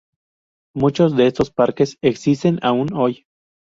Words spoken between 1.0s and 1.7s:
de estos